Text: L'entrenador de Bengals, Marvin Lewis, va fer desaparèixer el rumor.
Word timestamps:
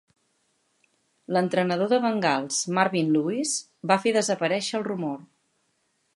L'entrenador 1.37 1.91
de 1.91 1.99
Bengals, 2.05 2.63
Marvin 2.79 3.15
Lewis, 3.17 3.55
va 3.93 4.01
fer 4.07 4.17
desaparèixer 4.19 4.79
el 4.81 4.89
rumor. 4.91 5.17